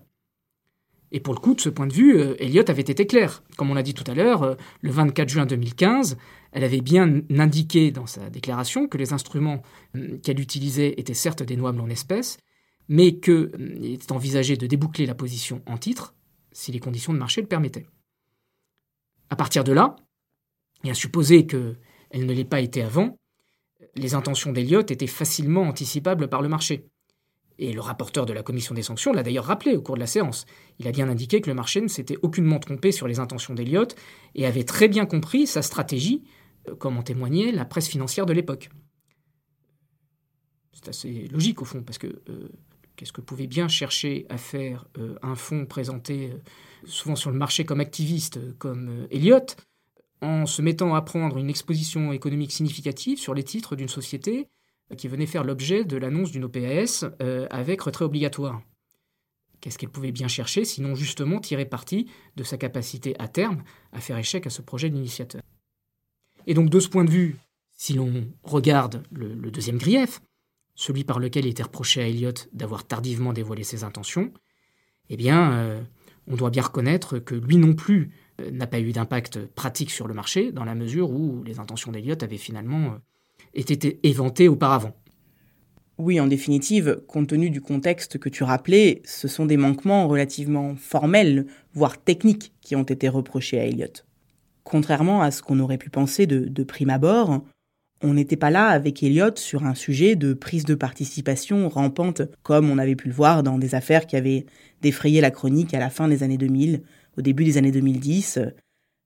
Et 1.16 1.20
pour 1.20 1.36
le 1.36 1.40
coup, 1.40 1.54
de 1.54 1.62
ce 1.62 1.70
point 1.70 1.86
de 1.86 1.94
vue, 1.94 2.20
euh, 2.20 2.36
Elliott 2.40 2.70
avait 2.72 2.82
été 2.82 3.06
clair. 3.06 3.44
Comme 3.56 3.70
on 3.70 3.76
l'a 3.76 3.84
dit 3.84 3.94
tout 3.94 4.04
à 4.08 4.16
l'heure, 4.16 4.42
euh, 4.42 4.56
le 4.82 4.92
24 4.92 5.30
juin 5.30 5.46
2015, 5.46 6.18
elle 6.52 6.64
avait 6.64 6.82
bien 6.82 7.22
indiqué 7.38 7.92
dans 7.92 8.08
sa 8.08 8.32
déclaration 8.32 8.88
que 8.88 8.98
les 8.98 9.14
instruments 9.14 9.62
euh, 9.96 10.18
qu'elle 10.24 10.40
utilisait 10.40 10.96
étaient 10.98 11.14
certes 11.14 11.44
dénouables 11.44 11.80
en 11.82 11.90
espèces, 11.90 12.38
mais 12.90 13.20
qu'il 13.20 13.86
était 13.86 14.12
envisagé 14.12 14.58
de 14.58 14.66
déboucler 14.66 15.06
la 15.06 15.14
position 15.14 15.62
en 15.68 15.78
titre 15.78 16.16
si 16.52 16.72
les 16.72 16.80
conditions 16.80 17.14
de 17.14 17.20
marché 17.20 17.42
le 17.42 17.48
permettaient. 17.48 17.86
À 19.30 19.36
partir 19.36 19.64
de 19.64 19.72
là, 19.72 19.96
et 20.84 20.90
à 20.90 20.96
supposer 20.96 21.46
qu'elle 21.46 22.26
ne 22.26 22.34
l'ait 22.34 22.44
pas 22.44 22.60
été 22.60 22.82
avant, 22.82 23.18
les 23.96 24.16
intentions 24.16 24.52
d'Elliott 24.52 24.90
étaient 24.90 25.08
facilement 25.08 25.64
anticipables 25.64 26.28
par 26.28 26.42
le 26.42 26.50
marché. 26.50 26.88
Et 27.60 27.72
le 27.72 27.82
rapporteur 27.82 28.26
de 28.26 28.34
la 28.34 28.44
commission 28.44 28.74
des 28.74 28.82
sanctions 28.82 29.14
l'a 29.14 29.24
d'ailleurs 29.24 29.46
rappelé 29.46 29.76
au 29.76 29.82
cours 29.82 29.96
de 29.96 30.00
la 30.00 30.08
séance. 30.08 30.46
Il 30.80 30.88
a 30.88 30.92
bien 30.92 31.08
indiqué 31.10 31.40
que 31.40 31.50
le 31.50 31.54
marché 31.54 31.82
ne 31.82 31.88
s'était 31.88 32.18
aucunement 32.22 32.60
trompé 32.60 32.92
sur 32.92 33.08
les 33.08 33.20
intentions 33.20 33.54
d'Eliott 33.54 33.96
et 34.36 34.46
avait 34.46 34.64
très 34.64 34.88
bien 34.88 35.06
compris 35.06 35.46
sa 35.46 35.62
stratégie, 35.62 36.24
euh, 36.68 36.76
comme 36.76 36.98
en 36.98 37.04
témoignait 37.04 37.52
la 37.52 37.66
presse 37.66 37.88
financière 37.88 38.26
de 38.26 38.34
l'époque. 38.34 38.70
C'est 40.72 40.90
assez 40.90 41.28
logique 41.32 41.62
au 41.62 41.66
fond, 41.66 41.84
parce 41.84 42.00
que 42.00 42.08
euh, 42.08 42.50
qu'est-ce 42.96 43.14
que 43.14 43.22
pouvait 43.22 43.48
bien 43.48 43.68
chercher 43.68 44.26
à 44.30 44.38
faire 44.38 44.88
euh, 44.98 45.16
un 45.22 45.36
fonds 45.36 45.66
présenté 45.66 46.34
souvent 46.86 47.16
sur 47.16 47.30
le 47.30 47.38
marché 47.38 47.66
comme 47.66 47.80
activiste, 47.80 48.40
comme 48.58 49.08
Elliott, 49.12 49.56
en 50.22 50.46
se 50.46 50.62
mettant 50.62 50.96
à 50.96 51.02
prendre 51.02 51.38
une 51.38 51.50
exposition 51.50 52.12
économique 52.12 52.52
significative 52.52 53.20
sur 53.20 53.34
les 53.34 53.44
titres 53.44 53.76
d'une 53.76 53.88
société 53.88 54.50
qui 54.98 55.08
venait 55.08 55.26
faire 55.26 55.44
l'objet 55.44 55.86
de 55.86 55.98
l'annonce 55.98 56.32
d'une 56.32 56.46
OPAS 56.46 57.06
euh, 57.22 57.48
avec 57.50 57.82
retrait 57.82 58.06
obligatoire. 58.06 58.62
Qu'est-ce 59.60 59.78
qu'elle 59.78 59.90
pouvait 59.90 60.12
bien 60.12 60.28
chercher, 60.28 60.66
sinon 60.66 60.94
justement 60.94 61.40
tirer 61.40 61.66
parti 61.66 62.10
de 62.36 62.44
sa 62.44 62.58
capacité 62.58 63.16
à 63.18 63.28
terme 63.28 63.64
à 63.94 64.02
faire 64.02 64.18
échec 64.18 64.46
à 64.46 64.50
ce 64.50 64.62
projet 64.62 64.90
d'initiateur? 64.90 65.42
Et 66.48 66.54
donc 66.54 66.70
de 66.70 66.80
ce 66.80 66.90
point 66.90 67.06
de 67.06 67.10
vue, 67.10 67.38
si 67.72 67.94
l'on 67.94 68.28
regarde 68.44 69.04
le, 69.12 69.52
deuxième 69.52 69.78
grief, 69.78 70.22
celui 70.76 71.04
par 71.04 71.20
lequel 71.20 71.46
il 71.46 71.52
était 71.52 71.64
reproché 71.64 72.02
à 72.02 72.08
Elliot 72.08 72.34
d'avoir 72.52 72.86
tardivement 72.86 73.34
dévoilé 73.34 73.64
ses 73.64 73.84
intentions, 73.84 74.34
eh 75.10 75.18
bien, 75.18 75.54
euh, 75.54 75.82
on 76.28 76.36
doit 76.36 76.50
bien 76.50 76.64
reconnaître 76.64 77.20
que 77.20 77.36
lui 77.36 77.58
non 77.58 77.74
plus 77.74 78.12
euh, 78.42 78.52
n'a 78.52 78.68
pas 78.68 78.80
eu 78.80 78.92
d'impact 78.92 79.46
pratique 79.48 79.92
sur 79.92 80.08
le 80.08 80.14
marché, 80.14 80.52
dans 80.52 80.66
la 80.66 80.76
mesure 80.76 81.12
où 81.12 81.44
les 81.44 81.60
intentions 81.60 81.92
d'Elliot 81.92 82.22
avaient 82.22 82.38
finalement 82.38 82.98
était 83.54 84.00
éventé 84.04 84.48
auparavant. 84.48 84.94
Oui, 86.00 86.20
en 86.20 86.26
définitive, 86.26 87.02
compte 87.08 87.28
tenu 87.28 87.52
du 87.52 87.62
contexte 87.62 88.18
que 88.18 88.30
tu 88.30 88.44
rappelais, 88.44 89.02
ce 89.06 89.28
sont 89.28 89.46
des 89.46 89.58
manquements 89.58 90.08
relativement 90.08 90.76
formels, 90.76 91.46
voire 91.74 92.04
techniques, 92.04 92.52
qui 92.62 92.76
ont 92.76 92.84
été 92.84 93.08
reprochés 93.10 93.60
à 93.60 93.66
Elliot. 93.66 93.88
Contrairement 94.64 95.22
à 95.22 95.30
ce 95.30 95.44
qu'on 95.44 95.60
aurait 95.60 95.78
pu 95.78 95.92
penser 95.92 96.26
de, 96.26 96.64
prime 96.64 96.90
abord, 96.90 97.44
on 98.02 98.16
n'était 98.16 98.38
pas 98.38 98.50
là 98.50 98.68
avec 98.70 99.04
Elliot 99.04 99.36
sur 99.36 99.66
un 99.66 99.76
sujet 99.76 100.16
de 100.16 100.34
prise 100.34 100.66
de 100.66 100.74
participation 100.74 101.70
rampante, 101.70 102.24
comme 102.42 102.72
on 102.72 102.80
avait 102.80 102.96
pu 102.96 103.08
le 103.08 103.14
voir 103.14 103.44
dans 103.44 103.60
des 103.60 103.76
affaires 103.76 104.08
qui 104.08 104.16
avaient 104.16 104.46
défrayé 104.82 105.22
la 105.22 105.32
chronique 105.32 105.76
à 105.76 105.80
la 105.80 105.92
fin 105.92 106.08
des 106.08 106.24
années 106.24 106.38
2000, 106.38 106.82
au 107.18 107.22
début 107.22 107.44
des 107.44 107.60
années 107.60 107.72
2010, 107.72 108.40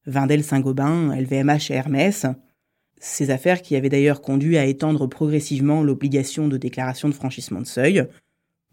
Vindel 0.05 0.41
Saint-Gobain, 0.41 1.13
LVMH 1.13 1.69
et 1.69 1.73
Hermès, 1.73 2.25
ces 2.99 3.29
affaires 3.29 3.61
qui 3.61 3.75
avaient 3.75 3.89
d'ailleurs 3.89 4.21
conduit 4.21 4.57
à 4.57 4.65
étendre 4.65 5.07
progressivement 5.07 5.83
l'obligation 5.83 6.47
de 6.47 6.57
déclaration 6.57 7.09
de 7.09 7.13
franchissement 7.13 7.61
de 7.61 7.67
seuil, 7.67 8.07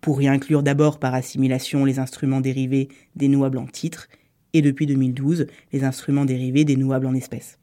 pour 0.01 0.21
y 0.21 0.29
inclure 0.29 0.63
d'abord 0.63 0.99
par 0.99 1.15
assimilation 1.15 1.85
les 1.85 1.99
instruments 1.99 2.41
dérivés 2.41 2.89
dénouables 3.17 3.59
en 3.59 3.67
titres, 3.67 4.09
et 4.53 4.63
depuis 4.63 4.87
2012 4.87 5.47
les 5.73 5.85
instruments 5.85 6.25
dérivés 6.25 6.65
dénouables 6.65 7.07
en 7.07 7.15
espèces. 7.15 7.59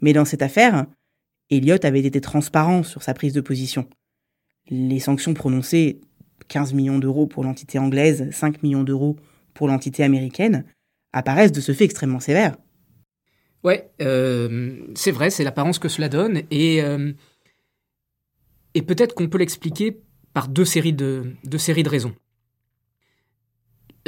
Mais 0.00 0.12
dans 0.12 0.24
cette 0.24 0.42
affaire, 0.42 0.86
Elliott 1.50 1.84
avait 1.84 2.00
été 2.00 2.20
transparent 2.20 2.82
sur 2.82 3.02
sa 3.02 3.14
prise 3.14 3.32
de 3.32 3.40
position. 3.40 3.88
Les 4.68 5.00
sanctions 5.00 5.34
prononcées, 5.34 6.00
15 6.48 6.74
millions 6.74 6.98
d'euros 6.98 7.26
pour 7.26 7.44
l'entité 7.44 7.78
anglaise, 7.78 8.30
5 8.30 8.62
millions 8.62 8.84
d'euros 8.84 9.16
pour 9.54 9.66
l'entité 9.66 10.04
américaine, 10.04 10.64
apparaissent 11.12 11.52
de 11.52 11.60
ce 11.60 11.72
fait 11.72 11.84
extrêmement 11.84 12.20
sévères. 12.20 12.56
Ouais, 13.62 13.90
euh, 14.00 14.78
c'est 14.94 15.10
vrai, 15.10 15.30
c'est 15.30 15.44
l'apparence 15.44 15.78
que 15.78 15.88
cela 15.88 16.08
donne. 16.08 16.42
Et, 16.50 16.82
euh, 16.82 17.12
et 18.74 18.82
peut-être 18.82 19.14
qu'on 19.14 19.28
peut, 19.28 19.38
l'expliquer 19.38 20.00
par 20.32 20.48
deux 20.48 20.64
séries 20.64 20.92
de, 20.92 21.34
deux 21.44 21.58
séries 21.58 21.82
de 21.82 21.88
raisons. 21.88 22.14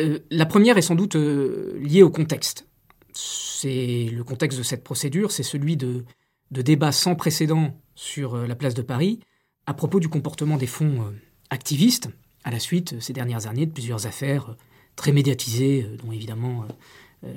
Euh, 0.01 0.21
la 0.31 0.47
première 0.47 0.79
est 0.79 0.83
sans 0.83 0.95
doute 0.95 1.17
liée 1.17 2.03
au 2.03 2.11
contexte. 2.11 2.67
C'est 3.13 4.09
le 4.11 4.25
contexte 4.25 4.59
de 4.59 4.63
cette 4.63 4.85
procédure, 4.85 5.33
c'est 5.33 5.43
celui 5.43 5.77
de, 5.77 6.05
de 6.51 6.63
débats 6.63 6.93
sans 6.93 7.15
précédent 7.15 7.79
sur 7.95 8.37
la 8.37 8.55
place 8.55 8.73
de 8.73 8.81
Paris 8.81 9.21
à 9.67 9.75
propos 9.75 10.01
du 10.01 10.09
comportement 10.09 10.57
des 10.57 10.67
fonds 10.67 11.13
activistes 11.51 12.09
à 12.43 12.51
la 12.51 12.59
suite 12.59 12.99
ces 13.01 13.13
dernières 13.13 13.47
années 13.47 13.67
de 13.67 13.71
plusieurs 13.71 14.07
affaires 14.07 14.57
très 14.97 15.13
médiatisées, 15.13 15.87
dont 16.03 16.11
évidemment 16.11 16.67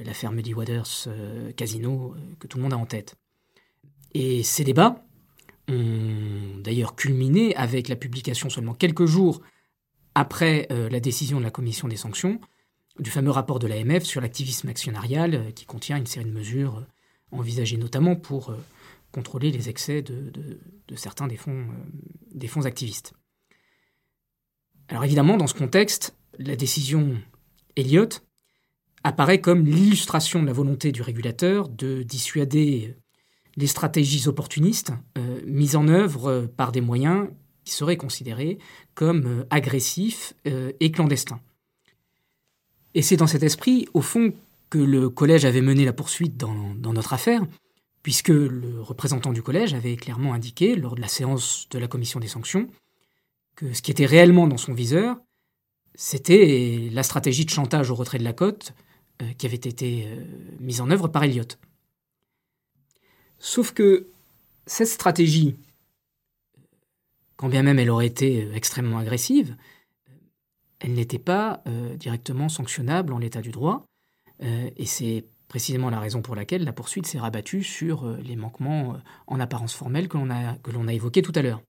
l'affaire 0.06 0.32
Muddy 0.32 0.54
Waters 0.54 1.06
euh, 1.08 1.52
Casino, 1.54 2.14
euh, 2.16 2.36
que 2.40 2.48
tout 2.48 2.58
le 2.58 2.64
monde 2.64 2.74
a 2.74 2.78
en 2.78 2.86
tête. 2.86 3.16
Et 4.14 4.44
ces 4.44 4.64
débats 4.64 5.04
ont 5.68 6.60
d'ailleurs 6.64 6.96
culminé 6.96 7.56
avec 7.56 7.88
la 7.88 7.96
publication 7.96 8.50
seulement 8.50 8.74
quelques 8.74 9.06
jours 9.06 9.42
après 10.14 10.68
la 10.70 11.00
décision 11.02 11.40
de 11.40 11.44
la 11.44 11.52
commission 11.52 11.90
des 11.90 11.98
sanctions 11.98 12.40
du 13.00 13.10
fameux 13.10 13.32
rapport 13.32 13.60
de 13.60 13.68
l'AMF 13.68 14.04
sur 14.04 14.22
l'activisme 14.22 14.70
actionnarial 14.70 15.52
qui 15.54 15.66
contient 15.66 15.98
une 15.98 16.06
série 16.06 16.24
de 16.24 16.32
mesures 16.32 16.86
envisagées 17.32 17.76
notamment 17.76 18.16
pour 18.16 18.56
contrôler 19.12 19.52
les 19.52 19.68
excès 19.68 20.02
de, 20.02 20.32
certains 20.96 21.28
des 21.28 21.40
des 22.32 22.48
fonds 22.48 22.66
activistes. 22.66 23.14
Alors 24.88 25.04
évidemment, 25.04 25.36
dans 25.36 25.48
ce 25.48 25.56
contexte, 25.56 26.16
la 26.38 26.56
décision 26.56 27.18
Elliott 27.76 28.24
apparaît 29.06 29.40
comme 29.40 29.66
l'illustration 29.68 30.42
de 30.42 30.48
la 30.48 30.54
volonté 30.54 30.92
du 30.92 31.04
régulateur 31.04 31.70
de 31.70 32.02
dissuader 32.02 32.96
les 33.56 33.68
stratégies 33.68 34.28
opportunistes 34.28 34.94
euh, 35.20 35.42
mises 35.46 35.76
en 35.76 35.88
œuvre 35.88 36.50
par 36.58 36.72
des 36.72 36.82
moyens 36.82 37.28
qui 37.64 37.74
seraient 37.74 37.98
considérés 37.98 38.58
comme 38.96 39.28
euh, 39.28 39.48
agressifs 39.52 40.34
euh, 40.48 40.72
et 40.80 40.92
clandestins. 40.92 41.40
Et 42.96 43.04
c'est 43.04 43.16
dans 43.16 43.28
cet 43.28 43.44
esprit, 43.44 43.88
au 43.94 44.02
fond, 44.02 44.34
que 44.72 44.80
le 44.80 45.10
collège 45.12 45.46
avait 45.46 45.62
mené 45.62 45.86
la 45.86 45.94
poursuite 45.94 46.36
dans, 46.36 46.74
dans, 46.74 46.94
notre 46.94 47.14
affaire, 47.14 47.46
puisque 48.02 48.30
le 48.30 48.82
représentant 48.82 49.34
du 49.34 49.44
collège 49.44 49.76
avait 49.76 49.98
clairement 49.98 50.34
indiqué, 50.34 50.76
lors 50.76 50.96
de 50.96 51.02
la 51.02 51.08
séance 51.08 51.68
de 51.70 51.78
la 51.78 51.88
commission 51.88 52.20
des 52.20 52.28
sanctions, 52.28 52.68
que 53.56 53.72
ce 53.72 53.84
qui 53.84 53.92
était 53.92 54.08
réellement 54.08 54.48
dans 54.48 54.58
son 54.58 54.74
viseur, 54.74 55.18
c'était 55.94 56.90
la 56.92 57.04
stratégie 57.04 57.46
de 57.46 57.52
chantage 57.52 57.92
au 57.92 57.96
retrait 57.96 58.18
de 58.18 58.24
la 58.24 58.34
cote 58.34 58.74
euh, 59.22 59.32
qui 59.38 59.46
avait 59.46 59.56
été 59.56 60.08
euh, 60.08 60.26
mise 60.60 60.82
en 60.82 60.90
œuvre 60.90 61.08
par 61.08 61.24
Elliott. 61.24 61.58
Sauf 63.40 63.72
que 63.72 64.08
cette 64.66 64.90
stratégie, 64.90 65.56
quand 67.38 67.48
bien 67.48 67.64
même 67.64 67.80
elle 67.80 67.90
aurait 67.90 68.08
été 68.08 68.44
euh, 68.44 68.54
extrêmement 68.54 68.98
agressive, 68.98 69.56
elle 70.80 70.94
n'était 70.94 71.20
pas 71.20 71.64
directement 71.96 72.50
sanctionnable 72.50 73.14
en 73.14 73.18
l'état 73.18 73.42
du 73.42 73.50
droit, 73.50 73.86
et 74.42 74.86
c'est 74.86 75.24
précisément 75.48 75.90
la 75.90 76.02
raison 76.02 76.22
pour 76.22 76.36
laquelle 76.36 76.66
la 76.66 76.74
poursuite 76.74 77.08
s'est 77.08 77.18
rabattue 77.18 77.64
sur 77.64 78.06
les 78.18 78.36
manquements 78.36 78.98
en 79.26 79.40
apparence 79.40 79.74
formelle 79.74 80.10
que 80.10 80.18
l'on 80.18 80.30
a, 80.30 80.58
que 80.58 80.72
l'on 80.72 80.88
a 80.90 80.94
évoqués 80.94 81.22
tout 81.22 81.32
à 81.34 81.42
l'heure. 81.42 81.62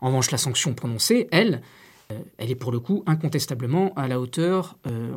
En 0.00 0.08
revanche, 0.08 0.30
la 0.30 0.38
sanction 0.38 0.74
prononcée, 0.74 1.26
elle, 1.32 1.62
elle 2.38 2.50
est 2.50 2.56
pour 2.56 2.72
le 2.72 2.80
coup 2.80 3.02
incontestablement 3.06 3.92
à 3.94 4.08
la 4.08 4.20
hauteur, 4.20 4.78
euh, 4.86 5.16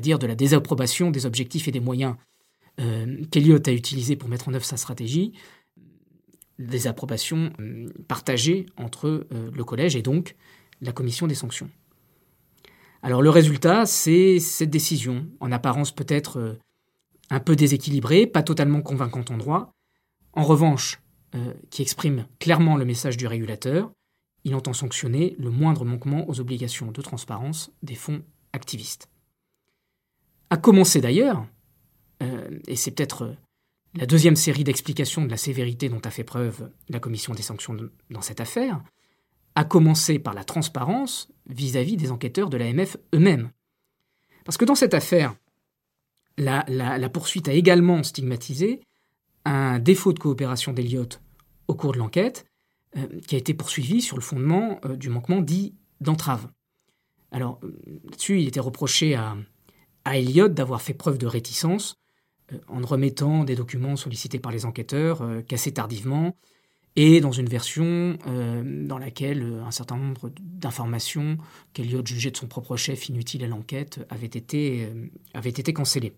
dire, 0.00 0.18
de 0.18 0.26
la 0.26 0.34
désapprobation 0.34 1.10
des 1.10 1.26
objectifs 1.26 1.68
et 1.68 1.70
des 1.70 1.80
moyens 1.80 2.14
euh, 2.80 3.24
qu'Eliott 3.30 3.66
a 3.66 3.72
utilisés 3.72 4.16
pour 4.16 4.28
mettre 4.28 4.48
en 4.48 4.54
œuvre 4.54 4.64
sa 4.64 4.76
stratégie, 4.76 5.32
désapprobation 6.58 7.52
partagée 8.08 8.66
entre 8.76 9.28
le 9.30 9.64
collège 9.64 9.94
et 9.94 10.02
donc 10.02 10.34
la 10.80 10.90
commission 10.90 11.28
des 11.28 11.36
sanctions. 11.36 11.70
Alors 13.00 13.22
le 13.22 13.30
résultat, 13.30 13.86
c'est 13.86 14.40
cette 14.40 14.70
décision, 14.70 15.28
en 15.38 15.52
apparence 15.52 15.94
peut-être 15.94 16.58
un 17.30 17.38
peu 17.38 17.54
déséquilibrée, 17.54 18.26
pas 18.26 18.42
totalement 18.42 18.82
convaincante 18.82 19.30
en 19.30 19.36
droit, 19.36 19.70
en 20.32 20.42
revanche, 20.42 21.00
qui 21.70 21.82
exprime 21.82 22.26
clairement 22.40 22.76
le 22.76 22.84
message 22.84 23.16
du 23.16 23.28
régulateur, 23.28 23.92
il 24.48 24.54
entend 24.54 24.72
sanctionner 24.72 25.36
le 25.38 25.50
moindre 25.50 25.84
manquement 25.84 26.28
aux 26.28 26.40
obligations 26.40 26.90
de 26.90 27.02
transparence 27.02 27.70
des 27.82 27.94
fonds 27.94 28.22
activistes. 28.54 29.10
À 30.48 30.56
commencer 30.56 31.02
d'ailleurs, 31.02 31.46
euh, 32.22 32.58
et 32.66 32.74
c'est 32.74 32.92
peut-être 32.92 33.36
la 33.94 34.06
deuxième 34.06 34.36
série 34.36 34.64
d'explications 34.64 35.24
de 35.24 35.30
la 35.30 35.36
sévérité 35.36 35.90
dont 35.90 36.00
a 36.02 36.10
fait 36.10 36.24
preuve 36.24 36.70
la 36.88 36.98
commission 36.98 37.34
des 37.34 37.42
sanctions 37.42 37.76
dans 38.10 38.22
cette 38.22 38.40
affaire, 38.40 38.82
à 39.54 39.64
commencer 39.64 40.18
par 40.18 40.32
la 40.32 40.44
transparence 40.44 41.28
vis-à-vis 41.46 41.96
des 41.96 42.10
enquêteurs 42.10 42.48
de 42.48 42.56
l'AMF 42.56 42.96
eux-mêmes. 43.14 43.50
Parce 44.46 44.56
que 44.56 44.64
dans 44.64 44.74
cette 44.74 44.94
affaire, 44.94 45.34
la, 46.38 47.10
poursuite 47.10 47.48
a 47.48 47.52
également 47.52 48.02
stigmatisé 48.02 48.80
un 49.44 49.78
défaut 49.78 50.14
de 50.14 50.18
coopération 50.18 50.72
d'Eliott 50.72 51.20
au 51.66 51.74
cours 51.74 51.92
de 51.92 51.98
l'enquête, 51.98 52.46
euh, 52.46 52.57
qui 53.26 53.34
a 53.34 53.38
été 53.38 53.54
poursuivi 53.54 54.00
sur 54.00 54.16
le 54.16 54.22
fondement 54.22 54.80
euh, 54.84 54.96
du 54.96 55.08
manquement 55.08 55.40
dit 55.40 55.74
d'entrave. 56.00 56.48
Alors, 57.30 57.60
euh, 57.62 57.78
là-dessus, 58.04 58.40
il 58.40 58.48
était 58.48 58.60
reproché 58.60 59.14
à, 59.14 59.36
à 60.04 60.16
Elliott 60.16 60.52
d'avoir 60.52 60.80
fait 60.80 60.94
preuve 60.94 61.18
de 61.18 61.26
réticence 61.26 61.96
en 62.68 62.80
remettant 62.80 63.44
des 63.44 63.54
documents 63.54 63.96
sollicités 63.96 64.38
par 64.38 64.52
les 64.52 64.64
enquêteurs 64.64 65.22
qu'assez 65.46 65.72
tardivement, 65.72 66.34
et 67.00 67.20
dans 67.20 67.30
une 67.30 67.48
version 67.48 68.18
euh, 68.26 68.86
dans 68.86 68.98
laquelle 68.98 69.44
euh, 69.44 69.64
un 69.64 69.70
certain 69.70 69.96
nombre 69.96 70.32
d'informations 70.40 71.38
qu'Eliott 71.72 72.04
jugeait 72.04 72.32
de 72.32 72.36
son 72.36 72.48
propre 72.48 72.76
chef 72.76 73.08
inutiles 73.08 73.44
à 73.44 73.46
l'enquête 73.46 74.00
avaient 74.10 74.26
été, 74.26 74.84
euh, 74.84 75.06
avaient 75.32 75.48
été 75.48 75.72
cancellées. 75.72 76.14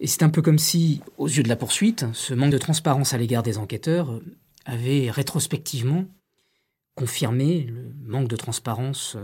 Et 0.00 0.08
c'est 0.08 0.24
un 0.24 0.28
peu 0.28 0.42
comme 0.42 0.58
si, 0.58 1.00
aux 1.16 1.28
yeux 1.28 1.44
de 1.44 1.48
la 1.48 1.54
poursuite, 1.54 2.06
ce 2.12 2.34
manque 2.34 2.50
de 2.50 2.58
transparence 2.58 3.14
à 3.14 3.18
l'égard 3.18 3.44
des 3.44 3.56
enquêteurs 3.56 4.20
avait 4.64 5.10
rétrospectivement 5.10 6.06
confirmé 6.94 7.62
le 7.62 7.92
manque 8.02 8.28
de 8.28 8.36
transparence 8.36 9.16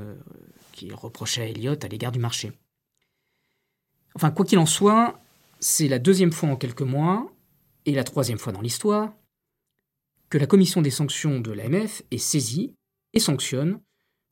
qu'il 0.72 0.94
reprochait 0.94 1.42
à 1.42 1.46
Elliott 1.46 1.84
à 1.84 1.88
l'égard 1.88 2.12
du 2.12 2.18
marché. 2.18 2.52
Enfin, 4.14 4.30
quoi 4.30 4.46
qu'il 4.46 4.58
en 4.58 4.66
soit, 4.66 5.20
c'est 5.60 5.88
la 5.88 5.98
deuxième 5.98 6.32
fois 6.32 6.48
en 6.48 6.56
quelques 6.56 6.82
mois, 6.82 7.30
et 7.86 7.94
la 7.94 8.04
troisième 8.04 8.38
fois 8.38 8.52
dans 8.52 8.60
l'histoire, 8.60 9.14
que 10.28 10.38
la 10.38 10.46
commission 10.46 10.82
des 10.82 10.90
sanctions 10.90 11.40
de 11.40 11.52
l'AMF 11.52 12.02
est 12.10 12.18
saisie 12.18 12.74
et 13.12 13.20
sanctionne 13.20 13.80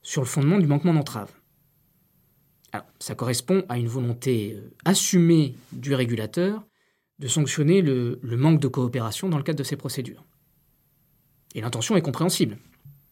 sur 0.02 0.20
le 0.20 0.26
fondement 0.26 0.58
du 0.58 0.66
manquement 0.66 0.92
d'entrave. 0.92 1.32
Ça 2.98 3.14
correspond 3.14 3.64
à 3.68 3.78
une 3.78 3.86
volonté 3.86 4.54
euh, 4.54 4.74
assumée 4.84 5.54
du 5.70 5.94
régulateur 5.94 6.66
de 7.20 7.28
sanctionner 7.28 7.82
le, 7.82 8.18
le 8.20 8.36
manque 8.36 8.58
de 8.58 8.66
coopération 8.66 9.28
dans 9.28 9.36
le 9.38 9.44
cadre 9.44 9.60
de 9.60 9.64
ces 9.64 9.76
procédures. 9.76 10.24
Et 11.54 11.60
l'intention 11.60 11.96
est 11.96 12.02
compréhensible. 12.02 12.58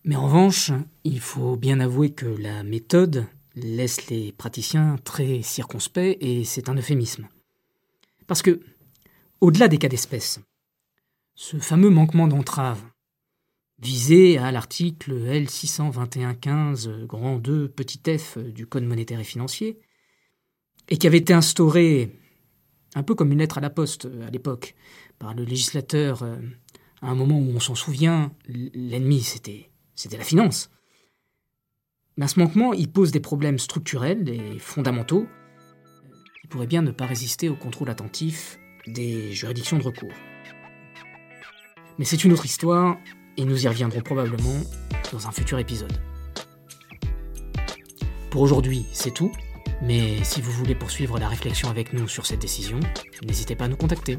Mais 0.04 0.16
en 0.16 0.24
revanche, 0.24 0.72
il 1.04 1.20
faut 1.20 1.56
bien 1.56 1.78
avouer 1.80 2.10
que 2.10 2.26
la 2.26 2.64
méthode 2.64 3.26
laisse 3.54 4.08
les 4.08 4.32
praticiens 4.32 4.96
très 5.04 5.42
circonspects 5.42 6.16
et 6.20 6.44
c'est 6.44 6.68
un 6.68 6.74
euphémisme. 6.74 7.28
Parce 8.26 8.42
que, 8.42 8.60
au-delà 9.40 9.68
des 9.68 9.78
cas 9.78 9.88
d'espèce, 9.88 10.40
ce 11.34 11.58
fameux 11.58 11.90
manquement 11.90 12.26
d'entrave, 12.26 12.82
visé 13.78 14.38
à 14.38 14.52
l'article 14.52 15.12
L621.15 15.12 17.06
grand 17.06 17.38
2 17.38 17.68
petit 17.68 18.00
f 18.18 18.38
du 18.38 18.66
Code 18.66 18.84
monétaire 18.84 19.20
et 19.20 19.24
financier, 19.24 19.78
et 20.88 20.96
qui 20.96 21.06
avait 21.06 21.18
été 21.18 21.32
instauré 21.32 22.18
un 22.94 23.02
peu 23.02 23.14
comme 23.14 23.32
une 23.32 23.38
lettre 23.38 23.58
à 23.58 23.60
la 23.60 23.70
poste 23.70 24.08
à 24.26 24.30
l'époque 24.30 24.74
par 25.18 25.34
le 25.34 25.44
législateur 25.44 26.22
euh, 26.22 26.36
à 27.02 27.08
un 27.08 27.14
moment 27.14 27.38
où 27.38 27.50
on 27.54 27.60
s'en 27.60 27.74
souvient, 27.74 28.32
l'ennemi 28.48 29.20
c'était 29.20 29.70
c'était 29.94 30.16
la 30.16 30.24
finance. 30.24 30.70
Mais 32.16 32.28
ce 32.28 32.38
manquement, 32.38 32.72
il 32.72 32.90
pose 32.90 33.10
des 33.10 33.20
problèmes 33.20 33.58
structurels 33.58 34.28
et 34.28 34.58
fondamentaux 34.58 35.26
qui 36.40 36.46
pourraient 36.48 36.66
bien 36.66 36.82
ne 36.82 36.90
pas 36.90 37.06
résister 37.06 37.48
au 37.48 37.56
contrôle 37.56 37.90
attentif 37.90 38.58
des 38.86 39.32
juridictions 39.32 39.78
de 39.78 39.82
recours. 39.82 40.12
Mais 41.98 42.04
c'est 42.04 42.24
une 42.24 42.32
autre 42.32 42.44
histoire, 42.44 42.98
et 43.36 43.44
nous 43.44 43.64
y 43.64 43.68
reviendrons 43.68 44.00
probablement 44.00 44.60
dans 45.12 45.26
un 45.26 45.30
futur 45.30 45.58
épisode. 45.58 45.92
Pour 48.30 48.42
aujourd'hui, 48.42 48.86
c'est 48.92 49.12
tout, 49.12 49.30
mais 49.82 50.22
si 50.24 50.40
vous 50.40 50.50
voulez 50.52 50.74
poursuivre 50.74 51.18
la 51.18 51.28
réflexion 51.28 51.68
avec 51.68 51.92
nous 51.92 52.08
sur 52.08 52.26
cette 52.26 52.40
décision, 52.40 52.80
n'hésitez 53.24 53.56
pas 53.56 53.66
à 53.66 53.68
nous 53.68 53.76
contacter. 53.76 54.18